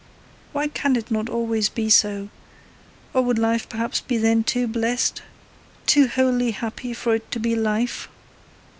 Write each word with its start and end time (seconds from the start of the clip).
Why 0.51 0.67
cannot 0.67 1.11
it 1.13 1.29
always 1.29 1.69
be 1.69 1.87
so, 1.91 2.29
or 3.13 3.21
would 3.21 3.37
life 3.37 3.69
perhaps 3.69 4.01
be 4.01 4.17
then 4.17 4.43
too 4.43 4.65
blessed, 4.67 5.21
too 5.85 6.07
wholly 6.07 6.49
happy 6.49 6.91
for 6.95 7.13
it 7.13 7.29
to 7.33 7.39
be 7.39 7.55
life? 7.55 8.09